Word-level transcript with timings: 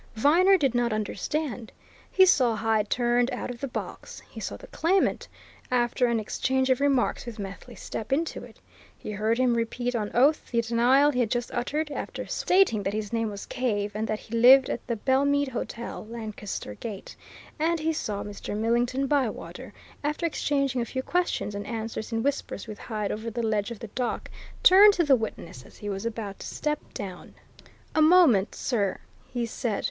Viner 0.15 0.57
did 0.57 0.73
not 0.73 0.91
understand. 0.91 1.71
He 2.09 2.25
saw 2.25 2.55
Hyde 2.55 2.89
turned 2.89 3.29
out 3.29 3.51
of 3.51 3.61
the 3.61 3.67
box; 3.67 4.19
he 4.27 4.39
saw 4.39 4.57
the 4.57 4.65
claimant, 4.65 5.27
after 5.69 6.07
an 6.07 6.19
exchange 6.19 6.71
of 6.71 6.79
remarks 6.81 7.27
with 7.27 7.37
Methley, 7.37 7.75
step 7.75 8.11
into 8.11 8.43
it; 8.43 8.59
he 8.97 9.11
heard 9.11 9.37
him 9.37 9.53
repeat 9.53 9.93
on 9.95 10.09
oath 10.15 10.49
the 10.49 10.59
denial 10.59 11.11
he 11.11 11.19
had 11.19 11.29
just 11.29 11.53
uttered, 11.53 11.91
after 11.91 12.25
stating 12.25 12.81
that 12.81 12.95
his 12.95 13.13
name 13.13 13.29
was 13.29 13.45
Cave, 13.45 13.91
and 13.93 14.07
that 14.07 14.17
he 14.17 14.35
lived 14.35 14.71
at 14.71 14.87
the 14.87 14.95
Belmead 14.95 15.49
Hotel, 15.49 16.03
Lancaster 16.09 16.73
Gate; 16.73 17.15
and 17.59 17.79
he 17.79 17.93
saw 17.93 18.23
Mr. 18.23 18.57
Millington 18.57 19.05
Bywater, 19.05 19.71
after 20.03 20.25
exchanging 20.25 20.81
a 20.81 20.85
few 20.85 21.03
questions 21.03 21.53
and 21.53 21.67
answers 21.67 22.11
in 22.11 22.23
whispers 22.23 22.65
with 22.65 22.79
Hyde 22.79 23.11
over 23.11 23.29
the 23.29 23.43
ledge 23.45 23.69
of 23.69 23.77
the 23.77 23.89
dock, 23.89 24.31
turn 24.63 24.91
to 24.93 25.03
the 25.03 25.15
witness 25.15 25.63
as 25.63 25.77
he 25.77 25.89
was 25.91 26.07
about 26.07 26.39
to 26.39 26.47
step 26.47 26.79
down. 26.95 27.35
"A 27.93 28.01
moment, 28.01 28.55
sir," 28.55 28.97
he 29.31 29.45
said. 29.45 29.79